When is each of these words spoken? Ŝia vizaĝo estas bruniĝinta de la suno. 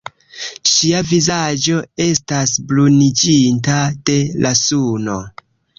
Ŝia 0.71 1.01
vizaĝo 1.09 1.83
estas 2.07 2.57
bruniĝinta 2.73 3.79
de 4.11 4.21
la 4.47 4.59
suno. 4.67 5.21